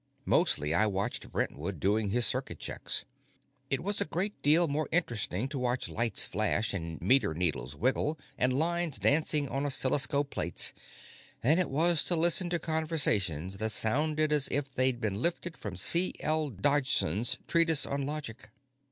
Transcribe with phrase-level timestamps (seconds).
[0.25, 3.05] Mostly, I watched Brentwood doing his circuit checks;
[3.69, 8.17] it was a great deal more interesting to watch lights flash and meter needles wiggle
[8.35, 10.73] and lines dancing on oscilloscope plates
[11.43, 15.75] than it was to listen to conversations that sounded as if they'd been lifted from
[15.75, 16.15] C.
[16.19, 16.49] L.
[16.49, 18.49] Dodgson's treatise on logic.